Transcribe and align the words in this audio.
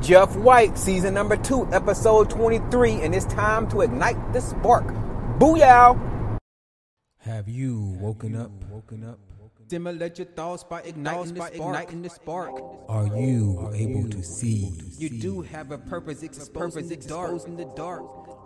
Jeff 0.00 0.36
White, 0.36 0.78
season 0.78 1.14
number 1.14 1.36
two, 1.36 1.68
episode 1.72 2.30
23, 2.30 3.00
and 3.02 3.14
it's 3.14 3.26
time 3.26 3.68
to 3.70 3.80
ignite 3.80 4.32
the 4.32 4.40
spark. 4.40 4.86
Booyah! 5.38 6.38
Have 7.18 7.48
you 7.48 7.96
woken 8.00 8.36
up? 8.36 8.50
Woken 8.70 9.04
up? 9.04 9.18
Stimulate 9.66 10.18
your 10.18 10.28
thoughts 10.28 10.64
by 10.64 10.80
igniting, 10.82 11.34
the, 11.34 11.44
spark. 11.44 11.54
igniting 11.54 12.02
the 12.02 12.08
spark. 12.08 12.62
Are 12.88 13.06
you 13.08 13.70
able 13.74 14.08
to 14.08 14.22
see? 14.22 14.72
You 14.96 15.10
do 15.10 15.42
have 15.42 15.72
a 15.72 15.78
purpose, 15.78 16.22
exposing, 16.22 16.84
in 16.84 17.56
the 17.56 17.70
dark. 17.76 18.04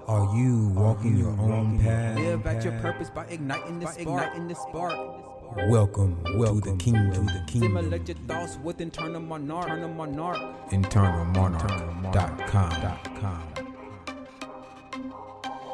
Are 0.09 0.35
you 0.35 0.73
walking 0.75 1.17
your 1.17 1.31
own 1.39 1.79
path? 1.79 2.19
Live 2.19 2.47
at 2.47 2.65
your 2.65 2.73
purpose 2.81 3.11
by 3.11 3.27
igniting 3.27 3.79
the 3.79 3.87
spark. 3.87 4.01
Igniting 4.01 4.49
the 4.49 4.55
spark. 4.55 5.42
Welcome, 5.55 6.17
welcome 6.37 6.63
to 6.63 6.71
the 6.71 6.77
kingdom. 6.79 7.13
To 7.13 7.21
the 7.21 7.45
kingdom. 7.47 7.73
Stimulate 7.73 8.09
your 8.09 8.17
thoughts 8.27 8.57
with 8.63 8.81
internal 8.81 9.21
monarch. 9.21 9.69
Internal 9.69 9.91
monarch. 9.91 10.71
InternalMonarch.com. 10.71 13.55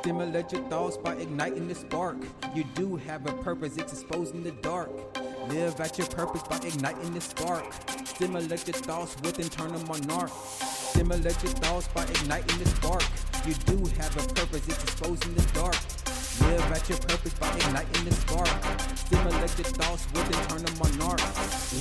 Stimulate 0.01 0.51
your 0.53 0.63
thoughts 0.69 0.97
by 0.97 1.15
igniting 1.15 1.69
the 1.69 1.77
spark. 1.77 2.17
You 2.57 2.65
do 2.75 2.97
have 2.97 3.25
a 3.27 3.33
purpose, 3.43 3.77
it's 3.77 3.93
exposing 3.93 4.43
the 4.43 4.51
dark. 4.51 4.91
Live 5.49 5.79
at 5.81 5.97
your 5.97 6.09
purpose 6.09 6.43
by 6.43 6.57
igniting 6.67 7.15
the 7.15 7.21
spark. 7.21 7.65
Stimulate 8.05 8.67
your 8.67 8.75
thoughts 8.75 9.15
with 9.23 9.39
internal 9.39 9.81
monarch. 9.87 10.33
Stimulate 10.33 11.41
your 11.43 11.53
thoughts 11.53 11.87
by 11.89 12.03
igniting 12.03 12.59
the 12.59 12.67
spark. 12.67 13.05
You 13.47 13.55
do 13.55 13.77
have 14.01 14.17
a 14.17 14.27
purpose, 14.35 14.67
it's 14.67 14.83
exposing 14.83 15.35
the 15.35 15.43
dark. 15.53 15.77
Live 16.41 16.73
at 16.73 16.89
your 16.89 16.99
purpose 16.99 17.35
by 17.35 17.55
igniting 17.57 18.05
the 18.05 18.13
spark. 18.13 18.49
Stimulate 18.97 19.59
your 19.59 19.67
thoughts 19.67 20.07
with 20.13 20.27
internal 20.27 20.75
monarch. 20.79 21.21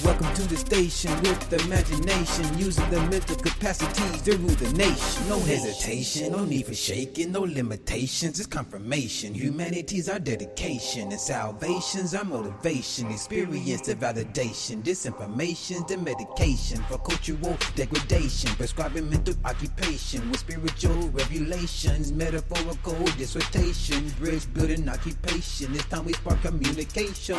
Welcome 0.04 0.34
to 0.36 0.48
the 0.48 0.58
station 0.58 1.12
with 1.22 1.66
imagination, 1.66 2.58
using 2.58 2.90
the 2.90 3.00
mental 3.08 3.36
capacities 3.36 4.22
to 4.24 4.38
rule 4.38 4.50
the 4.50 4.72
nation. 4.74 5.30
No 5.30 5.40
hesitation, 5.40 6.32
no 6.32 6.46
need 6.46 6.66
for 6.66 6.74
shaking, 6.74 7.32
no 7.32 7.42
limitations. 7.42 8.40
It's 8.40 8.48
confirmation. 8.48 9.34
Humanity's 9.34 10.10
our 10.10 10.20
dedication, 10.20 11.12
and 11.12 11.20
salvation's 11.20 12.16
our 12.16 12.24
motivation. 12.24 13.12
Experience 13.12 13.82
the 13.82 13.96
validation, 13.96 14.82
disinformation, 14.82 15.88
the 15.88 15.98
medication 15.98 16.82
for 16.90 16.98
cultural 17.00 17.58
degradation. 17.76 18.50
Prescribing 18.56 19.10
mental 19.10 19.36
occupation 19.46 20.30
with 20.32 20.40
spiritual 20.40 21.10
revelations, 21.10 22.12
metaphorical 22.12 23.06
dissertation, 23.18 24.10
bridge 24.20 24.47
building 24.54 24.88
occupation. 24.90 25.74
It's 25.76 25.86
time 25.86 26.06
we 26.06 26.14
spark 26.14 26.42
communication. 26.42 27.38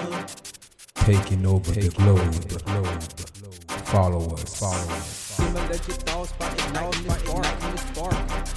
Taking 0.95 1.47
over 1.47 1.71
the 1.71 1.89
globe. 1.91 2.33
The 2.33 2.59
globe. 2.59 3.03
Follow 3.87 4.35
us. 4.35 4.59
Follow 4.59 4.95
us. 4.95 5.35
Stimulate 5.35 5.89
your 5.89 5.97
thoughts 5.99 6.33
by 6.33 6.53
igniting 6.53 7.05
the 7.05 7.15
spark. 7.19 7.47
Igniting 7.47 7.73
the 7.73 7.79
spark. 7.79 8.49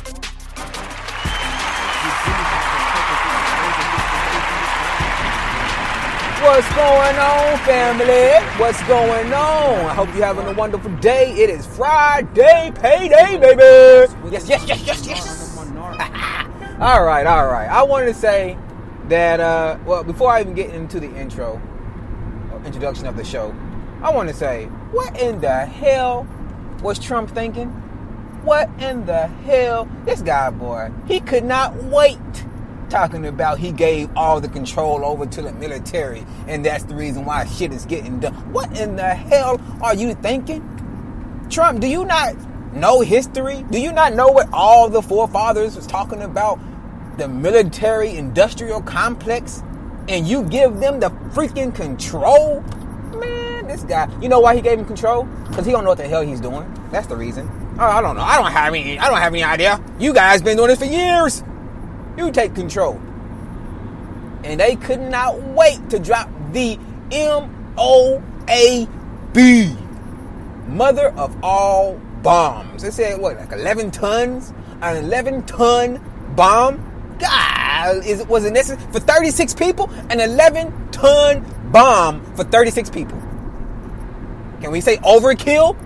What's 6.41 6.67
going 6.73 7.17
on, 7.17 7.57
family? 7.59 8.43
What's 8.59 8.81
going 8.87 9.31
on? 9.31 9.85
I 9.85 9.93
hope 9.93 10.07
you're 10.15 10.25
having 10.25 10.47
a 10.47 10.53
wonderful 10.53 10.91
day. 10.97 11.33
It 11.33 11.51
is 11.51 11.67
Friday, 11.67 12.71
payday, 12.73 13.37
baby. 13.37 14.11
Yes, 14.31 14.49
yes, 14.49 14.67
yes, 14.67 14.83
yes, 14.83 15.07
yes. 15.07 16.27
all 16.81 17.03
right, 17.03 17.27
all 17.27 17.45
right. 17.45 17.69
I 17.69 17.83
wanted 17.83 18.07
to 18.07 18.13
say 18.15 18.57
that, 19.07 19.39
uh, 19.39 19.77
well, 19.85 20.03
before 20.03 20.31
I 20.31 20.41
even 20.41 20.55
get 20.55 20.71
into 20.71 20.99
the 20.99 21.13
intro, 21.15 21.61
or 22.51 22.65
introduction 22.65 23.05
of 23.05 23.15
the 23.15 23.23
show, 23.23 23.55
I 24.01 24.09
want 24.09 24.29
to 24.29 24.35
say, 24.35 24.65
what 24.91 25.15
in 25.21 25.41
the 25.41 25.67
hell 25.67 26.27
was 26.81 26.97
Trump 26.97 27.29
thinking? 27.29 27.69
What 28.43 28.67
in 28.79 29.05
the 29.05 29.27
hell? 29.27 29.87
This 30.05 30.23
guy, 30.23 30.49
boy, 30.49 30.91
he 31.07 31.19
could 31.19 31.43
not 31.43 31.75
wait 31.83 32.17
talking 32.89 33.27
about 33.27 33.59
he 33.59 33.71
gave 33.71 34.09
all 34.17 34.41
the 34.41 34.49
control 34.49 35.05
over 35.05 35.27
to 35.27 35.41
the 35.43 35.53
military 35.53 36.25
and 36.47 36.65
that's 36.65 36.83
the 36.85 36.95
reason 36.95 37.25
why 37.25 37.45
shit 37.45 37.71
is 37.71 37.85
getting 37.85 38.19
done. 38.19 38.33
What 38.51 38.75
in 38.75 38.95
the 38.95 39.13
hell 39.13 39.61
are 39.83 39.93
you 39.93 40.15
thinking? 40.15 40.67
Trump, 41.49 41.79
do 41.79 41.87
you 41.87 42.05
not 42.05 42.35
know 42.73 43.01
history? 43.01 43.63
Do 43.69 43.79
you 43.79 43.93
not 43.93 44.13
know 44.13 44.29
what 44.29 44.49
all 44.51 44.89
the 44.89 45.01
forefathers 45.01 45.75
was 45.75 45.85
talking 45.85 46.21
about? 46.23 46.59
The 47.21 47.27
military 47.27 48.17
industrial 48.17 48.81
complex 48.81 49.61
and 50.09 50.27
you 50.27 50.41
give 50.45 50.79
them 50.79 50.99
the 50.99 51.11
freaking 51.35 51.71
control? 51.71 52.61
Man, 53.13 53.67
this 53.67 53.83
guy, 53.83 54.09
you 54.19 54.27
know 54.27 54.39
why 54.39 54.55
he 54.55 54.61
gave 54.63 54.79
him 54.79 54.85
control? 54.85 55.25
Because 55.47 55.67
he 55.67 55.71
don't 55.71 55.83
know 55.83 55.91
what 55.91 55.99
the 55.99 56.07
hell 56.07 56.23
he's 56.23 56.39
doing. 56.39 56.65
That's 56.89 57.05
the 57.05 57.15
reason. 57.15 57.47
Oh, 57.77 57.85
I 57.85 58.01
don't 58.01 58.15
know. 58.15 58.23
I 58.23 58.37
don't 58.37 58.51
have 58.51 58.73
any 58.73 58.97
I 58.97 59.07
don't 59.07 59.19
have 59.19 59.33
any 59.33 59.43
idea. 59.43 59.79
You 59.99 60.15
guys 60.15 60.41
been 60.41 60.57
doing 60.57 60.69
this 60.69 60.79
for 60.79 60.85
years. 60.85 61.43
You 62.17 62.31
take 62.31 62.55
control. 62.55 62.99
And 64.43 64.59
they 64.59 64.75
could 64.75 65.01
not 65.01 65.39
wait 65.39 65.91
to 65.91 65.99
drop 65.99 66.27
the 66.53 66.79
M 67.11 67.73
O 67.77 68.19
A 68.49 68.87
B. 69.31 69.77
Mother 70.69 71.09
of 71.09 71.37
all 71.43 72.01
bombs. 72.23 72.81
They 72.81 72.89
said 72.89 73.21
what, 73.21 73.37
like 73.37 73.51
11 73.51 73.91
tons? 73.91 74.55
An 74.81 74.97
11 74.97 75.43
ton 75.43 76.01
bomb? 76.35 76.87
God, 77.21 78.05
is 78.05 78.19
it 78.21 78.27
was 78.27 78.45
it 78.45 78.51
necessary 78.51 78.91
for 78.91 78.99
36 78.99 79.53
people? 79.53 79.89
An 80.09 80.19
11 80.19 80.91
ton 80.91 81.45
bomb 81.71 82.21
for 82.35 82.43
36 82.43 82.89
people. 82.89 83.17
Can 84.61 84.71
we 84.71 84.81
say 84.81 84.97
overkill? 84.97 85.77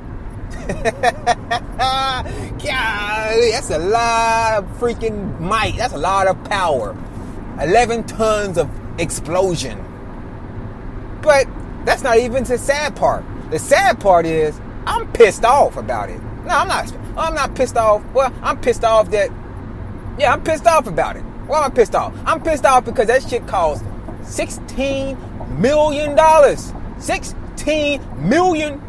God, 0.68 2.25
that's 3.51 3.69
a 3.69 3.78
lot 3.78 4.57
of 4.57 4.66
freaking 4.79 5.40
might. 5.40 5.78
That's 5.78 5.94
a 5.94 5.97
lot 5.97 6.28
of 6.28 6.41
power. 6.46 6.96
11 7.62 8.06
tons 8.06 8.57
of 8.57 8.69
explosion. 9.00 9.81
But 11.22 11.47
that's 11.85 12.02
not 12.02 12.17
even 12.17 12.44
the 12.44 12.57
sad 12.57 12.96
part. 12.96 13.23
The 13.52 13.59
sad 13.59 14.00
part 14.00 14.25
is 14.25 14.59
I'm 14.85 15.12
pissed 15.12 15.46
off 15.46 15.78
about 15.78 16.09
it. 16.09 16.22
No, 16.46 16.52
I'm 16.52 16.67
not. 16.67 16.91
I'm 17.17 17.34
not 17.34 17.56
pissed 17.56 17.78
off. 17.78 18.03
Well, 18.13 18.34
I'm 18.41 18.59
pissed 18.59 18.84
off 18.84 19.12
that. 19.12 19.29
Yeah, 20.17 20.31
I'm 20.34 20.44
pissed 20.44 20.67
off 20.67 20.88
about 20.88 21.16
it. 21.16 21.25
Why 21.48 21.60
am 21.66 21.72
I 21.72 21.74
pissed 21.76 21.96
off? 21.96 22.14
I'm 22.26 22.42
pissed 22.42 22.66
off 22.66 22.86
because 22.86 23.08
that 23.08 23.24
shit 23.28 23.46
cost 23.48 23.84
16 24.24 25.18
million 25.62 26.16
dollars. 26.16 26.74
16 27.00 28.02
million. 28.30 28.82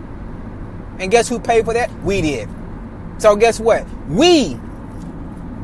And 0.99 1.11
guess 1.11 1.29
who 1.29 1.39
paid 1.39 1.65
for 1.65 1.75
that? 1.75 1.93
We 2.03 2.23
did. 2.23 2.49
So 3.19 3.37
guess 3.37 3.61
what? 3.61 3.87
We, 4.09 4.59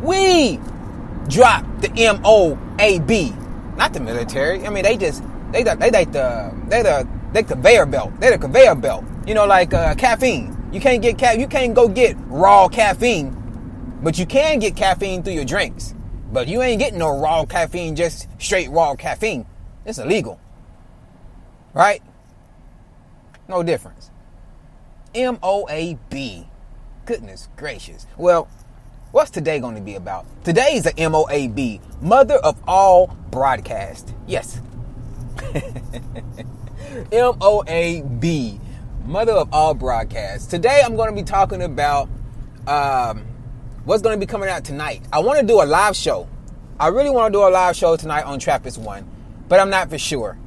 we 0.03 0.59
dropped 1.29 1.83
the 1.83 1.93
M 1.97 2.21
O 2.25 2.59
A 2.79 2.99
B, 3.01 3.33
not 3.77 3.93
the 3.93 4.01
military. 4.01 4.67
I 4.67 4.71
mean, 4.71 4.85
they 4.85 4.97
just 4.97 5.23
they 5.53 5.63
they 5.63 5.75
they 5.91 6.05
the 6.05 6.53
they 6.69 6.83
the 6.83 7.09
they 7.33 7.43
the 7.43 7.49
conveyor 7.55 7.87
belt. 7.87 8.13
They 8.21 8.31
the 8.31 8.39
conveyor 8.39 8.75
belt. 8.75 9.05
You 9.27 9.35
know, 9.35 9.47
like 9.47 9.73
uh, 9.73 9.95
caffeine. 9.95 10.57
You 10.73 10.81
can't 10.81 11.01
get 11.03 11.19
ca- 11.19 11.33
You 11.39 11.47
can't 11.47 11.75
go 11.75 11.89
get 11.89 12.17
raw 12.27 12.69
caffeine, 12.69 13.31
but 14.03 14.19
you 14.19 14.27
can 14.27 14.59
get 14.59 14.77
caffeine 14.77 15.23
through 15.23 15.35
your 15.35 15.45
drinks. 15.45 15.95
But 16.33 16.49
you 16.49 16.63
ain't 16.63 16.79
getting 16.79 16.99
no 16.99 17.21
raw 17.21 17.45
caffeine, 17.45 17.95
just 17.95 18.27
straight 18.39 18.71
raw 18.71 18.95
caffeine. 18.95 19.45
It's 19.85 19.99
illegal, 19.99 20.41
right? 21.75 22.03
No 23.49 23.63
difference. 23.63 24.11
M 25.15 25.39
O 25.43 25.67
A 25.69 25.99
B. 26.09 26.49
Goodness 27.05 27.49
gracious. 27.57 28.07
Well, 28.17 28.49
what's 29.11 29.31
today 29.31 29.59
going 29.61 29.75
to 29.75 29.83
be 29.83 29.95
about? 29.95 30.25
Today 30.43 30.77
is 30.77 30.87
A 30.87 31.49
B, 31.49 31.81
mother 32.01 32.37
of 32.37 32.59
all 32.67 33.15
broadcast. 33.31 34.15
Yes. 34.27 34.63
M 37.13 37.35
O 37.43 37.63
A 37.67 38.03
B, 38.03 38.59
mother 39.05 39.33
of 39.33 39.53
all 39.53 39.75
broadcasts. 39.75 40.47
Today 40.47 40.81
I'm 40.83 40.97
going 40.97 41.11
to 41.11 41.15
be 41.15 41.27
talking 41.27 41.63
about 41.63 42.09
um, 42.67 43.27
what's 43.85 44.03
going 44.03 44.19
to 44.19 44.21
be 44.25 44.31
coming 44.31 44.49
out 44.49 44.65
tonight. 44.65 45.03
I 45.13 45.21
want 45.21 45.41
to 45.41 45.47
do 45.47 45.63
a 45.63 45.65
live 45.65 45.97
show. 45.97 46.29
I 46.79 46.89
really 46.89 47.11
want 47.11 47.33
to 47.33 47.39
do 47.39 47.47
a 47.47 47.51
live 47.51 47.77
show 47.77 47.97
tonight 47.97 48.25
on 48.25 48.39
Trappist 48.39 48.79
One, 48.79 49.09
but 49.49 49.61
I'm 49.61 49.71
not 49.71 49.91
for 49.91 49.99
sure. 49.99 50.39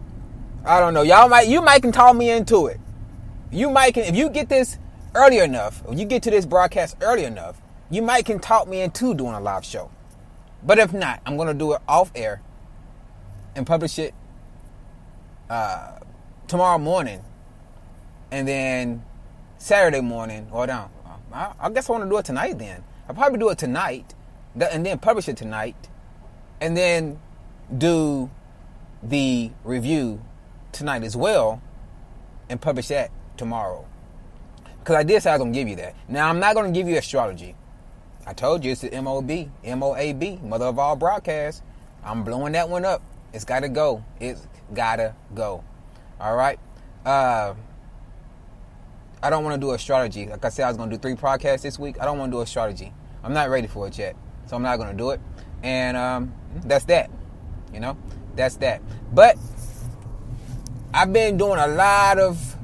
I 0.66 0.80
don't 0.80 0.94
know. 0.94 1.04
Y'all 1.04 1.30
might 1.30 1.48
you 1.48 1.62
might 1.62 1.82
can 1.82 1.92
talk 1.92 2.16
me 2.16 2.32
into 2.32 2.68
it. 2.68 2.80
You 3.52 3.70
might 3.70 3.94
can 3.94 4.04
if 4.04 4.16
you 4.16 4.30
get 4.30 4.50
this 4.50 4.78
early 5.14 5.40
enough, 5.40 5.84
if 5.90 6.00
you 6.00 6.06
get 6.06 6.24
to 6.24 6.32
this 6.32 6.46
broadcast 6.46 6.98
early 7.02 7.24
enough, 7.24 7.62
you 7.90 8.02
might 8.02 8.26
can 8.26 8.40
talk 8.40 8.68
me 8.68 8.82
into 8.82 9.14
doing 9.14 9.34
a 9.34 9.40
live 9.40 9.64
show. 9.64 9.92
But 10.64 10.80
if 10.80 10.92
not, 10.92 11.22
I'm 11.26 11.38
gonna 11.38 11.54
do 11.54 11.74
it 11.74 11.82
off 11.88 12.12
air 12.16 12.42
and 13.56 13.68
publish 13.68 14.00
it 14.00 14.14
uh, 15.50 16.00
tomorrow 16.48 16.80
morning, 16.80 17.24
and 18.32 18.48
then 18.48 19.04
Saturday 19.58 20.02
morning 20.02 20.48
or 20.52 20.68
down. 20.68 20.90
I, 21.32 21.54
I 21.60 21.70
guess 21.70 21.90
I 21.90 21.94
want 21.94 22.06
to 22.06 22.10
do 22.10 22.18
it 22.18 22.26
tonight. 22.26 22.58
Then 22.58 22.84
I'll 23.08 23.16
probably 23.16 23.40
do 23.40 23.50
it 23.50 23.58
tonight, 23.58 24.14
and 24.60 24.86
then 24.86 25.00
publish 25.00 25.28
it 25.28 25.38
tonight, 25.38 25.76
and 26.62 26.76
then 26.76 27.20
do 27.78 28.30
the 29.04 29.52
review 29.64 30.22
tonight 30.72 31.04
as 31.04 31.16
well, 31.16 31.62
and 32.50 32.60
publish 32.60 32.88
that 32.88 33.12
tomorrow. 33.38 33.86
Because 34.80 34.96
I 34.96 35.04
did 35.04 35.22
say 35.24 35.32
I 35.32 35.34
was 35.34 35.40
going 35.40 35.54
to 35.54 35.60
give 35.60 35.68
you 35.68 35.76
that. 35.78 35.96
Now, 36.08 36.30
I'm 36.30 36.40
not 36.40 36.56
going 36.56 36.72
to 36.72 36.80
give 36.80 36.88
you 36.88 36.98
astrology. 36.98 37.56
I 38.28 38.34
told 38.34 38.64
you 38.64 38.72
it's 38.72 38.82
the 38.82 39.02
MOB, 39.02 39.50
M-O-A-B, 39.64 40.40
mother 40.44 40.66
of 40.66 40.80
all 40.80 40.96
broadcasts. 40.96 41.62
I'm 42.04 42.24
blowing 42.24 42.54
that 42.54 42.70
one 42.70 42.86
up. 42.86 43.02
It's 43.34 43.46
got 43.46 43.62
to 43.62 43.70
go. 43.70 44.04
It's 44.20 44.48
got 44.74 44.98
to 44.98 45.16
go. 45.34 45.64
All 46.20 46.36
right? 46.36 46.60
Uh, 47.06 47.54
I 49.22 49.30
don't 49.30 49.44
want 49.44 49.60
to 49.60 49.60
do 49.60 49.72
astrology. 49.72 50.28
Like 50.28 50.46
I 50.46 50.50
said, 50.50 50.66
I 50.66 50.68
was 50.68 50.78
going 50.78 50.90
to 50.90 50.96
do 50.96 51.02
three 51.02 51.16
podcasts 51.16 51.62
this 51.62 51.80
week. 51.80 52.00
I 52.00 52.06
don't 52.06 52.18
want 52.18 52.32
to 52.32 52.38
do 52.38 52.42
astrology. 52.42 52.94
I'm 53.24 53.34
not 53.34 53.50
ready 53.50 53.68
for 53.68 53.88
it 53.88 53.98
yet. 53.98 54.16
So 54.46 54.56
I'm 54.56 54.62
not 54.62 54.78
going 54.78 54.92
to 54.92 54.98
do 54.98 55.12
it. 55.12 55.22
And 55.64 55.98
um, 55.98 56.34
that's 56.64 56.86
that. 56.86 57.10
You 57.74 57.80
know? 57.80 57.98
That's 58.36 58.58
that. 58.58 58.82
But 59.14 59.38
I've 60.94 61.12
been 61.12 61.38
doing 61.38 61.60
a 61.60 61.68
lot 61.68 62.20
of 62.20 62.56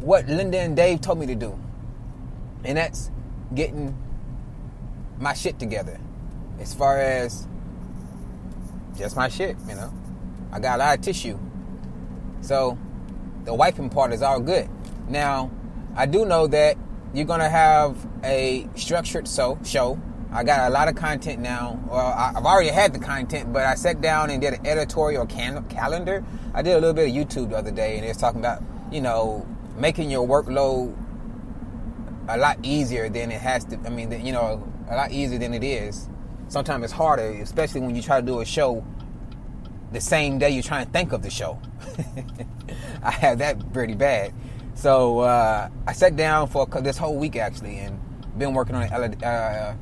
what 0.00 0.26
Linda 0.28 0.58
and 0.58 0.76
Dave 0.76 1.00
told 1.00 1.18
me 1.18 1.26
to 1.26 1.34
do. 1.34 1.58
And 2.64 2.78
that's 2.78 3.10
getting 3.54 3.96
my 5.18 5.34
shit 5.34 5.58
together. 5.58 5.98
As 6.60 6.72
far 6.72 7.00
as 7.00 7.46
just 8.96 9.16
my 9.16 9.28
shit, 9.28 9.56
you 9.68 9.74
know. 9.74 9.92
I 10.52 10.60
got 10.60 10.76
a 10.76 10.78
lot 10.78 10.98
of 10.98 11.04
tissue. 11.04 11.38
So 12.42 12.78
the 13.44 13.54
wiping 13.54 13.90
part 13.90 14.12
is 14.12 14.22
all 14.22 14.40
good. 14.40 14.68
Now, 15.08 15.50
I 15.96 16.06
do 16.06 16.24
know 16.24 16.46
that 16.48 16.76
you're 17.12 17.26
gonna 17.26 17.48
have 17.48 17.96
a 18.24 18.68
structured 18.74 19.28
so 19.28 19.58
show. 19.64 19.98
I 20.32 20.42
got 20.42 20.68
a 20.68 20.72
lot 20.72 20.88
of 20.88 20.96
content 20.96 21.40
now. 21.40 21.78
Well, 21.88 21.98
I've 22.00 22.44
already 22.44 22.70
had 22.70 22.92
the 22.92 22.98
content, 22.98 23.52
but 23.52 23.64
I 23.64 23.76
sat 23.76 24.00
down 24.00 24.30
and 24.30 24.40
did 24.40 24.54
an 24.54 24.66
editorial 24.66 25.26
can- 25.26 25.64
calendar. 25.68 26.24
I 26.52 26.62
did 26.62 26.72
a 26.72 26.80
little 26.80 26.92
bit 26.92 27.08
of 27.08 27.14
YouTube 27.14 27.50
the 27.50 27.56
other 27.56 27.70
day, 27.70 27.96
and 27.96 28.04
it 28.04 28.08
was 28.08 28.16
talking 28.16 28.40
about, 28.40 28.60
you 28.90 29.00
know, 29.00 29.46
making 29.76 30.10
your 30.10 30.26
workload 30.26 30.96
a 32.28 32.36
lot 32.36 32.58
easier 32.64 33.08
than 33.08 33.30
it 33.30 33.40
has 33.40 33.64
to. 33.66 33.78
I 33.86 33.90
mean, 33.90 34.10
you 34.24 34.32
know, 34.32 34.66
a 34.88 34.96
lot 34.96 35.12
easier 35.12 35.38
than 35.38 35.54
it 35.54 35.62
is. 35.62 36.08
Sometimes 36.48 36.84
it's 36.84 36.92
harder, 36.92 37.28
especially 37.40 37.82
when 37.82 37.94
you 37.94 38.02
try 38.02 38.20
to 38.20 38.26
do 38.26 38.40
a 38.40 38.44
show 38.44 38.84
the 39.94 40.00
same 40.00 40.38
day 40.38 40.50
you're 40.50 40.62
trying 40.62 40.84
to 40.84 40.90
think 40.90 41.12
of 41.12 41.22
the 41.22 41.30
show. 41.30 41.58
I 43.02 43.12
have 43.12 43.38
that 43.38 43.72
pretty 43.72 43.94
bad. 43.94 44.34
So 44.74 45.20
uh, 45.20 45.68
I 45.86 45.92
sat 45.92 46.16
down 46.16 46.48
for 46.48 46.66
this 46.66 46.98
whole 46.98 47.16
week 47.16 47.36
actually, 47.36 47.78
and 47.78 47.98
been 48.38 48.54
working 48.54 48.74
on 48.74 48.82
an 48.82 49.22
uh, 49.22 49.76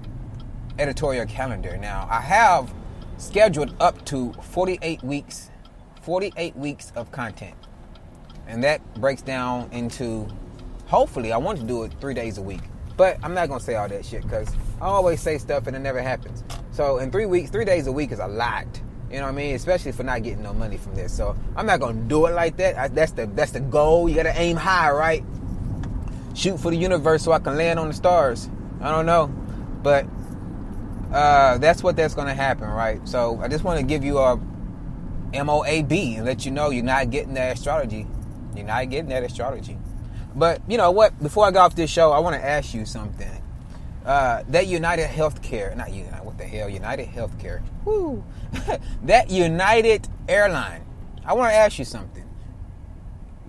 editorial 0.79 1.27
calendar. 1.27 1.77
Now 1.77 2.07
I 2.11 2.21
have 2.21 2.73
scheduled 3.17 3.75
up 3.81 4.05
to 4.07 4.33
48 4.35 5.03
weeks, 5.03 5.51
48 6.03 6.57
weeks 6.57 6.93
of 6.97 7.11
content 7.11 7.55
and 8.47 8.63
that 8.65 8.83
breaks 9.01 9.23
down 9.23 9.69
into 9.73 10.29
hopefully 10.87 11.33
I 11.33 11.39
want 11.39 11.59
to 11.59 11.65
do 11.65 11.85
it 11.85 11.93
three 12.01 12.15
days 12.15 12.39
a 12.39 12.43
week. 12.43 12.61
But 12.97 13.19
I'm 13.23 13.35
not 13.35 13.49
gonna 13.49 13.61
say 13.61 13.77
all 13.77 13.89
that 13.89 14.05
shit 14.05 14.23
because 14.23 14.49
I 14.81 14.87
always 14.87 15.21
say 15.21 15.39
stuff 15.39 15.67
and 15.67 15.75
it 15.75 15.81
never 15.81 16.03
happens. 16.03 16.45
So 16.73 16.99
in 16.99 17.11
three 17.11 17.27
weeks, 17.27 17.51
three 17.51 17.65
days 17.65 17.87
a 17.87 17.93
week 17.93 18.13
is 18.13 18.19
a 18.19 18.27
lot. 18.27 18.67
You 19.13 19.19
know 19.19 19.25
what 19.25 19.33
I 19.33 19.33
mean? 19.33 19.55
Especially 19.55 19.93
for 19.93 20.03
not 20.03 20.23
getting 20.23 20.43
no 20.43 20.55
money 20.55 20.79
from 20.79 20.95
this. 20.95 21.15
So 21.15 21.37
I'm 21.55 21.67
not 21.67 21.81
gonna 21.81 22.01
do 22.01 22.27
it 22.27 22.33
like 22.33 22.57
that. 22.57 22.79
I, 22.79 22.89
that's 22.89 23.13
the 23.13 23.27
that's 23.27 23.53
the 23.53 23.61
goal. 23.61 24.09
You 24.09 24.17
gotta 24.17 24.39
aim 24.41 24.57
high, 24.57 24.91
right? 24.91 25.23
Shoot 26.35 26.59
for 26.59 26.71
the 26.71 26.77
universe 26.77 27.23
so 27.23 27.33
I 27.33 27.39
can 27.39 27.57
land 27.57 27.79
on 27.79 27.89
the 27.89 27.95
stars. 27.95 28.49
I 28.81 28.91
don't 28.91 29.07
know, 29.07 29.27
but 29.83 30.07
uh, 31.13 31.59
that's 31.59 31.83
what 31.83 31.95
that's 31.95 32.15
gonna 32.15 32.35
happen, 32.35 32.69
right? 32.69 33.07
So 33.07 33.39
I 33.43 33.49
just 33.49 33.65
want 33.65 33.79
to 33.79 33.85
give 33.85 34.03
you 34.03 34.19
a 34.19 34.41
MOAB 35.33 36.17
and 36.17 36.25
let 36.25 36.47
you 36.47 36.51
know 36.51 36.71
you're 36.71 36.83
not 36.83 37.11
getting 37.11 37.35
that 37.35 37.57
astrology 37.57 38.07
you're 38.55 38.67
not 38.67 38.89
getting 38.91 39.09
that 39.11 39.23
astrology. 39.23 39.79
But 40.35 40.63
you 40.69 40.77
know 40.77 40.91
what? 40.91 41.19
Before 41.23 41.47
I 41.47 41.51
go 41.51 41.61
off 41.61 41.75
this 41.75 41.91
show, 41.91 42.13
I 42.13 42.19
want 42.19 42.37
to 42.37 42.45
ask 42.45 42.75
you 42.75 42.85
something. 42.87 43.42
Uh, 44.05 44.43
that 44.49 44.67
United 44.67 45.09
Healthcare, 45.09 45.77
not 45.77 45.93
United, 45.93 46.25
what 46.25 46.37
the 46.37 46.45
hell? 46.45 46.69
United 46.69 47.09
Healthcare. 47.09 47.63
Woo. 47.85 48.25
that 49.05 49.31
United 49.31 50.09
Airline. 50.29 50.85
I 51.25 51.35
want 51.35 51.53
to 51.53 51.57
ask 51.57 51.79
you 51.79 51.85
something. 51.85 52.29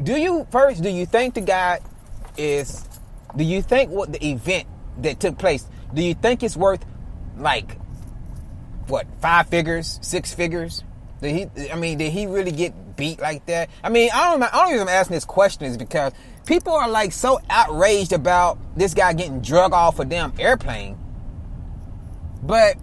Do 0.02 0.14
you 0.14 0.48
first? 0.52 0.84
Do 0.84 0.90
you 0.90 1.06
think 1.06 1.34
the 1.34 1.42
guy 1.42 1.80
is? 2.38 2.88
Do 3.36 3.44
you 3.44 3.62
think 3.62 3.90
what 3.92 4.12
the 4.12 4.24
event 4.26 4.68
that 5.00 5.20
took 5.20 5.38
place? 5.38 5.66
Do 5.94 6.04
you 6.04 6.14
think 6.14 6.44
it's 6.44 6.58
worth 6.58 6.86
like 7.38 7.78
what 8.88 9.08
five 9.22 9.48
figures, 9.48 10.00
six 10.02 10.34
figures? 10.34 10.84
Did 11.22 11.36
he? 11.56 11.72
I 11.72 11.76
mean, 11.76 11.98
did 11.98 12.12
he 12.12 12.28
really 12.28 12.52
get 12.52 12.96
beat 12.96 13.20
like 13.20 13.46
that? 13.48 13.70
I 13.84 13.90
mean, 13.90 14.10
I 14.14 14.32
don't. 14.32 14.44
I 14.44 14.50
don't 14.50 14.76
even 14.76 14.88
asking 14.88 15.16
this 15.16 15.26
question 15.26 15.66
is 15.66 15.78
because 15.78 16.14
people 16.46 16.74
are 16.74 16.90
like 16.90 17.12
so 17.12 17.40
outraged 17.50 18.14
about 18.14 18.58
this 18.76 18.94
guy 18.94 19.14
getting 19.14 19.42
drug 19.42 19.74
off 19.74 20.00
a 20.00 20.06
damn 20.06 20.34
airplane. 20.40 20.98
But 22.42 22.76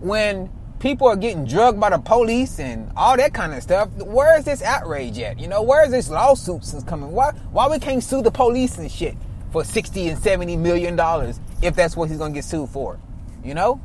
when 0.00 0.50
people 0.78 1.06
are 1.06 1.16
getting 1.16 1.44
drugged 1.44 1.80
by 1.80 1.90
the 1.90 1.98
police 1.98 2.58
and 2.58 2.90
all 2.96 3.16
that 3.16 3.32
kind 3.32 3.54
of 3.54 3.62
stuff, 3.62 3.88
where 3.96 4.36
is 4.38 4.44
this 4.44 4.62
outrage 4.62 5.18
at? 5.18 5.38
You 5.38 5.48
know, 5.48 5.62
where 5.62 5.84
is 5.84 5.90
this 5.90 6.10
lawsuits 6.10 6.74
coming? 6.84 7.12
Why 7.12 7.30
why 7.52 7.68
we 7.68 7.78
can't 7.78 8.02
sue 8.02 8.22
the 8.22 8.30
police 8.30 8.78
and 8.78 8.90
shit 8.90 9.16
for 9.50 9.64
sixty 9.64 10.08
and 10.08 10.20
seventy 10.22 10.56
million 10.56 10.96
dollars 10.96 11.40
if 11.62 11.74
that's 11.74 11.96
what 11.96 12.10
he's 12.10 12.18
gonna 12.18 12.34
get 12.34 12.44
sued 12.44 12.68
for? 12.68 12.98
You 13.44 13.54
know? 13.54 13.80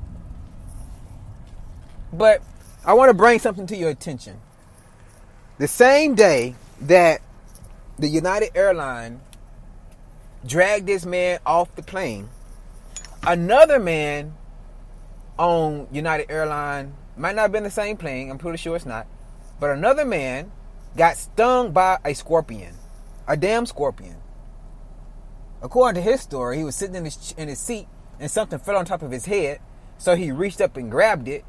But 2.11 2.41
I 2.85 2.93
want 2.93 3.09
to 3.09 3.13
bring 3.13 3.39
something 3.39 3.67
to 3.67 3.77
your 3.77 3.89
attention. 3.89 4.39
The 5.57 5.67
same 5.67 6.15
day 6.15 6.55
that 6.81 7.21
the 7.99 8.07
United 8.07 8.55
Airline 8.55 9.19
dragged 10.45 10.85
this 10.85 11.05
man 11.05 11.39
off 11.45 11.73
the 11.75 11.81
plane, 11.81 12.29
another 13.25 13.79
man 13.79 14.35
on 15.37 15.87
United 15.91 16.31
Airline 16.31 16.93
might 17.15 17.35
not 17.35 17.43
have 17.43 17.51
been 17.51 17.63
the 17.63 17.71
same 17.71 17.97
plane, 17.97 18.29
I'm 18.29 18.37
pretty 18.37 18.57
sure 18.57 18.75
it's 18.75 18.85
not, 18.85 19.07
but 19.59 19.71
another 19.71 20.05
man 20.05 20.51
got 20.95 21.17
stung 21.17 21.71
by 21.71 21.97
a 22.05 22.13
scorpion, 22.13 22.75
a 23.27 23.35
damn 23.35 23.65
scorpion. 23.65 24.17
According 25.63 26.03
to 26.03 26.09
his 26.09 26.21
story, 26.21 26.57
he 26.57 26.63
was 26.63 26.75
sitting 26.75 26.95
in 26.95 27.05
his, 27.05 27.33
in 27.35 27.47
his 27.47 27.59
seat 27.59 27.87
and 28.19 28.29
something 28.29 28.59
fell 28.59 28.77
on 28.77 28.85
top 28.85 29.01
of 29.01 29.09
his 29.09 29.25
head, 29.25 29.59
so 29.97 30.15
he 30.15 30.31
reached 30.31 30.61
up 30.61 30.77
and 30.77 30.91
grabbed 30.91 31.27
it 31.27 31.43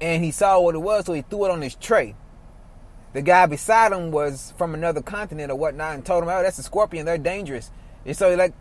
and 0.00 0.24
he 0.24 0.30
saw 0.30 0.58
what 0.58 0.74
it 0.74 0.78
was, 0.78 1.04
so 1.04 1.12
he 1.12 1.22
threw 1.22 1.44
it 1.44 1.50
on 1.50 1.60
his 1.60 1.74
tray. 1.74 2.14
The 3.16 3.22
guy 3.22 3.46
beside 3.46 3.92
him 3.92 4.10
was 4.10 4.52
from 4.58 4.74
another 4.74 5.00
continent 5.00 5.50
or 5.50 5.54
whatnot 5.54 5.94
and 5.94 6.04
told 6.04 6.22
him, 6.22 6.28
oh, 6.28 6.42
that's 6.42 6.58
a 6.58 6.62
scorpion, 6.62 7.06
they're 7.06 7.16
dangerous. 7.16 7.70
And 8.04 8.14
so, 8.14 8.34
like, 8.34 8.52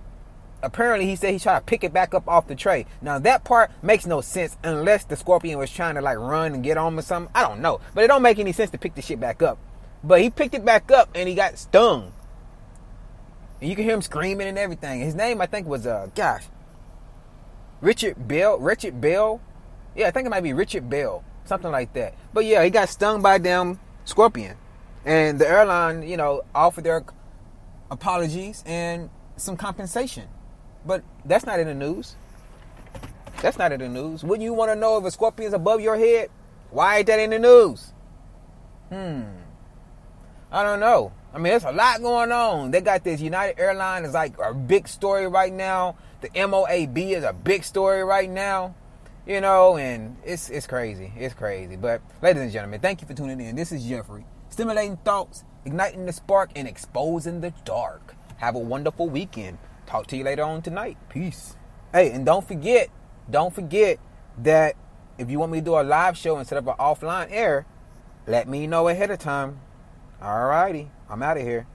apparently 0.64 1.06
he 1.08 1.18
said 1.18 1.34
he 1.34 1.40
tried 1.40 1.60
to 1.60 1.66
pick 1.66 1.84
it 1.84 1.92
back 1.92 2.14
up 2.14 2.26
off 2.26 2.48
the 2.48 2.56
tray. 2.56 2.86
Now, 3.02 3.20
that 3.20 3.44
part 3.44 3.70
makes 3.84 4.06
no 4.06 4.22
sense 4.22 4.56
unless 4.64 5.04
the 5.04 5.18
scorpion 5.18 5.60
was 5.60 5.70
trying 5.70 5.96
to, 5.96 6.02
like, 6.02 6.18
run 6.18 6.54
and 6.54 6.64
get 6.64 6.78
on 6.78 6.98
or 6.98 7.02
something. 7.02 7.30
I 7.36 7.42
don't 7.42 7.60
know. 7.60 7.82
But 7.94 8.06
it 8.06 8.08
don't 8.08 8.22
make 8.22 8.40
any 8.40 8.54
sense 8.54 8.72
to 8.72 8.78
pick 8.78 8.96
the 8.96 9.02
shit 9.02 9.20
back 9.20 9.44
up. 9.44 9.58
But 10.02 10.22
he 10.22 10.30
picked 10.30 10.56
it 10.56 10.64
back 10.64 10.90
up 10.90 11.10
and 11.14 11.28
he 11.28 11.36
got 11.36 11.58
stung. 11.58 12.14
And 13.60 13.70
you 13.70 13.76
can 13.76 13.84
hear 13.84 13.96
him 13.96 14.02
screaming 14.02 14.48
and 14.48 14.58
everything. 14.58 15.02
His 15.02 15.16
name, 15.16 15.42
I 15.42 15.48
think, 15.48 15.68
was, 15.68 15.86
uh, 15.86 16.08
gosh, 16.16 16.46
Richard 17.82 18.26
Bell. 18.26 18.58
Richard 18.58 19.02
Bell 19.02 19.42
yeah, 19.96 20.08
I 20.08 20.12
think 20.12 20.28
it 20.28 20.30
might 20.30 20.44
be 20.44 20.54
Richard 20.54 20.90
Bell, 20.90 21.24
something 21.46 21.72
like 21.72 21.94
that. 21.94 22.14
But 22.34 22.46
yeah, 22.46 22.64
he 22.64 22.70
got 22.70 22.90
stung 22.90 23.22
by 23.22 23.38
damn 23.38 23.80
scorpion, 24.06 24.56
and 25.04 25.38
the 25.38 25.48
airline, 25.48 26.04
you 26.04 26.18
know, 26.18 26.44
offered 26.54 26.86
their 26.86 27.04
apologies 27.92 28.64
and 28.66 29.10
some 29.38 29.58
compensation. 29.58 30.28
But 30.86 31.04
that's 31.26 31.46
not 31.46 31.60
in 31.60 31.68
the 31.68 31.74
news. 31.74 32.16
That's 33.42 33.58
not 33.58 33.72
in 33.72 33.80
the 33.80 33.90
news. 33.90 34.24
Wouldn't 34.24 34.44
you 34.44 34.54
want 34.54 34.72
to 34.72 34.76
know 34.76 34.98
if 34.98 35.04
a 35.04 35.12
scorpion's 35.12 35.54
above 35.54 35.82
your 35.82 35.98
head? 35.98 36.30
Why 36.72 37.00
ain't 37.00 37.08
that 37.08 37.20
in 37.20 37.32
the 37.32 37.40
news? 37.40 37.92
Hmm. 38.90 39.24
I 40.52 40.64
don't 40.64 40.80
know. 40.80 41.12
I 41.34 41.38
mean, 41.38 41.52
there's 41.52 41.66
a 41.66 41.72
lot 41.72 42.02
going 42.02 42.32
on. 42.32 42.72
They 42.72 42.82
got 42.82 43.04
this 43.04 43.20
United 43.20 43.60
Airlines 43.60 44.08
is 44.08 44.14
like 44.14 44.38
a 44.40 44.54
big 44.54 44.88
story 44.88 45.28
right 45.28 45.52
now. 45.52 45.98
The 46.22 46.30
MOAB 46.30 47.12
is 47.12 47.24
a 47.24 47.34
big 47.34 47.64
story 47.64 48.04
right 48.04 48.30
now 48.30 48.74
you 49.26 49.42
know, 49.42 49.78
and 49.78 50.18
it's 50.24 50.50
it's 50.50 50.68
crazy. 50.68 51.12
It's 51.18 51.34
crazy. 51.34 51.76
But 51.76 52.02
ladies 52.22 52.44
and 52.44 52.52
gentlemen, 52.52 52.80
thank 52.80 53.02
you 53.02 53.08
for 53.08 53.14
tuning 53.14 53.42
in. 53.42 53.56
This 53.56 53.72
is 53.72 53.86
Jeffrey. 53.86 54.26
Stimulating 54.50 54.98
thoughts, 54.98 55.44
igniting 55.66 56.06
the 56.06 56.14
spark, 56.14 56.52
and 56.56 56.68
exposing 56.68 57.42
the 57.42 57.54
dark. 57.64 58.16
Have 58.38 58.56
a 58.56 58.60
wonderful 58.60 59.10
weekend. 59.10 59.58
Talk 59.86 60.08
to 60.08 60.18
you 60.18 60.24
later 60.24 60.44
on 60.44 60.62
tonight. 60.62 60.98
Peace. 61.10 61.56
Hey, 61.92 62.12
and 62.12 62.26
don't 62.26 62.48
forget, 62.48 62.90
don't 63.30 63.54
forget 63.54 64.00
that 64.44 64.76
if 65.18 65.30
you 65.30 65.40
want 65.40 65.52
me 65.52 65.60
to 65.60 65.66
do 65.66 65.80
a 65.80 65.82
live 65.82 66.18
show 66.18 66.38
instead 66.38 66.58
of 66.58 66.68
an 66.68 66.76
offline 66.76 67.28
air, 67.32 67.66
let 68.28 68.48
me 68.48 68.68
know 68.68 68.88
ahead 68.88 69.12
of 69.12 69.20
time. 69.20 69.60
Alrighty, 70.22 70.90
I'm 71.10 71.24
out 71.24 71.38
of 71.38 71.44
here. 71.44 71.68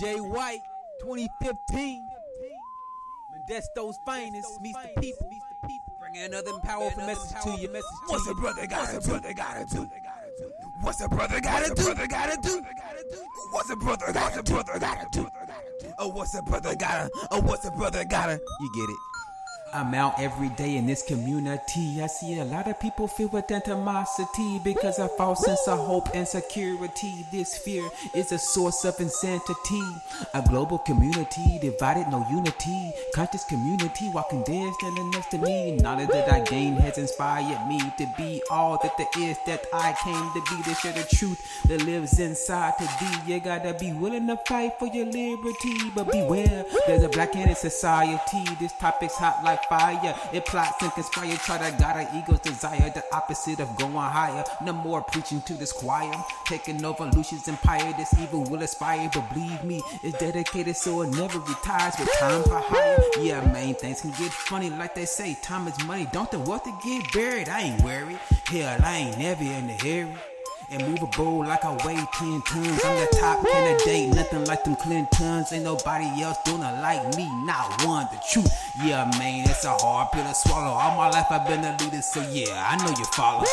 Jay 0.00 0.16
White, 0.16 0.60
2015. 1.00 2.09
Modesto's 3.50 3.98
finest 4.06 4.60
meets 4.60 4.78
the 4.78 5.00
people. 5.00 5.28
Bringing 5.98 6.22
another 6.22 6.52
powerful 6.62 7.04
message 7.04 7.42
to 7.42 7.50
you. 7.60 7.68
What's 8.06 8.28
a 8.28 8.34
brother 8.34 8.66
got 8.66 8.88
to 8.90 9.00
do? 9.00 9.18
They 9.18 9.34
got 9.34 9.68
to 9.68 9.76
do. 9.76 9.90
What's 10.80 11.00
a 11.02 11.08
brother 11.08 11.40
gotta 11.40 11.74
do? 11.74 11.82
What's 11.82 11.88
a 11.88 11.94
brother 11.94 12.06
gotta 12.06 12.38
do? 12.40 12.62
What's 13.50 13.70
a 13.70 13.76
brother 13.76 14.12
gotta 14.12 14.42
do? 14.42 14.52
Brother 14.52 14.78
gotta 14.78 15.06
do? 15.10 15.28
Oh, 15.98 16.08
what's 16.08 16.34
a 16.34 16.42
brother 16.42 16.74
gotta? 16.74 17.10
Oh, 17.30 17.40
what's 17.42 17.66
a 17.66 17.70
brother 17.70 18.04
gotta? 18.04 18.40
You 18.60 18.72
get 18.74 18.88
it. 18.88 18.96
I'm 19.72 19.94
out 19.94 20.20
every 20.20 20.48
day 20.50 20.76
in 20.76 20.86
this 20.86 21.02
community. 21.02 22.02
I 22.02 22.06
see 22.06 22.38
a 22.38 22.44
lot 22.44 22.68
of 22.68 22.80
people 22.80 23.06
filled 23.06 23.32
with 23.32 23.50
animosity 23.50 24.58
because 24.64 24.98
of 24.98 25.16
false 25.16 25.44
sense 25.44 25.66
of 25.68 25.78
hope 25.78 26.08
and 26.14 26.26
security. 26.26 27.26
This 27.30 27.56
fear 27.56 27.88
is 28.14 28.32
a 28.32 28.38
source 28.38 28.84
of 28.84 28.98
insanity. 28.98 29.82
A 30.34 30.42
global 30.48 30.78
community 30.78 31.58
divided, 31.60 32.08
no 32.10 32.26
unity. 32.30 32.92
Conscious 33.14 33.44
community 33.44 34.10
walking 34.12 34.42
dead, 34.42 34.72
standing 34.74 35.10
next 35.10 35.30
to 35.30 35.38
me. 35.38 35.76
Knowledge 35.76 36.08
that 36.08 36.32
I 36.32 36.40
gained 36.40 36.78
has 36.80 36.98
inspired 36.98 37.68
me 37.68 37.80
to 37.98 38.12
be 38.18 38.42
all 38.50 38.78
that 38.82 38.96
there 38.98 39.30
is 39.30 39.36
that 39.46 39.66
I 39.72 39.94
came 40.04 40.32
to 40.32 40.40
be. 40.50 40.60
To 40.60 40.74
share 40.74 40.92
the 40.92 41.04
truth 41.16 41.40
that 41.68 41.84
lives 41.84 42.18
inside 42.20 42.74
to 42.78 42.88
be. 43.00 43.32
You 43.32 43.40
gotta 43.40 43.72
be 43.74 43.92
willing 43.92 44.26
to 44.26 44.36
fight 44.46 44.78
for 44.78 44.86
your 44.86 45.06
liberty, 45.06 45.90
but 45.94 46.10
beware, 46.10 46.66
there's 46.86 47.02
a 47.02 47.08
black 47.08 47.34
in 47.34 47.54
society. 47.54 48.44
This 48.58 48.72
topic's 48.72 49.14
hot 49.14 49.42
like 49.42 49.59
fire. 49.68 50.14
It 50.32 50.46
plots 50.46 50.82
and 50.82 50.92
conspire, 50.92 51.36
try 51.36 51.58
to 51.58 51.76
guide 51.78 52.06
our 52.06 52.18
ego's 52.18 52.40
desire, 52.40 52.90
the 52.90 53.04
opposite 53.12 53.60
of 53.60 53.76
going 53.76 53.92
higher. 53.92 54.44
No 54.62 54.72
more 54.72 55.02
preaching 55.02 55.40
to 55.42 55.54
this 55.54 55.72
choir, 55.72 56.12
taking 56.46 56.84
over 56.84 57.06
Lucius' 57.06 57.48
empire. 57.48 57.92
This 57.96 58.18
evil 58.20 58.44
will 58.44 58.62
aspire, 58.62 59.10
but 59.12 59.32
believe 59.32 59.64
me, 59.64 59.82
it's 60.02 60.18
dedicated 60.18 60.76
so 60.76 61.02
it 61.02 61.10
never 61.10 61.38
retires. 61.38 61.94
With 61.98 62.12
time 62.18 62.42
for 62.44 62.58
hire, 62.58 62.98
yeah, 63.20 63.40
man, 63.52 63.74
things 63.74 64.00
can 64.00 64.10
get 64.10 64.32
funny, 64.32 64.70
like 64.70 64.94
they 64.94 65.04
say. 65.04 65.36
Time 65.42 65.66
is 65.68 65.84
money, 65.84 66.06
don't 66.12 66.30
the 66.30 66.38
wealthy 66.38 66.72
get 66.84 67.12
buried? 67.12 67.48
I 67.48 67.60
ain't 67.62 67.82
worried. 67.82 68.18
Hell, 68.46 68.80
I 68.82 68.96
ain't 68.96 69.18
never 69.18 69.44
in 69.44 69.66
the 69.66 69.74
hurry 69.74 70.29
and 70.70 70.86
move 70.86 71.02
a 71.02 71.06
bowl 71.06 71.44
like 71.44 71.64
I 71.64 71.72
weigh 71.84 71.96
10 71.96 72.42
tons. 72.42 72.84
I'm 72.84 72.96
the 72.96 73.16
top 73.18 73.44
candidate, 73.46 74.14
nothing 74.14 74.44
like 74.44 74.64
them 74.64 74.76
Clintons. 74.76 75.52
Ain't 75.52 75.64
nobody 75.64 76.22
else 76.22 76.38
doing 76.44 76.62
it 76.62 76.80
like 76.80 77.16
me, 77.16 77.28
not 77.44 77.84
one. 77.84 78.06
The 78.12 78.20
truth, 78.30 78.52
yeah, 78.82 79.10
man, 79.18 79.48
it's 79.48 79.64
a 79.64 79.72
hard 79.72 80.12
pill 80.12 80.24
to 80.24 80.34
swallow. 80.34 80.72
All 80.72 80.96
my 80.96 81.10
life 81.10 81.26
I've 81.30 81.46
been 81.46 81.64
a 81.64 81.76
leader, 81.82 82.02
so 82.02 82.20
yeah, 82.30 82.68
I 82.68 82.76
know 82.76 82.90
you 82.96 83.04
follow. 83.06 83.44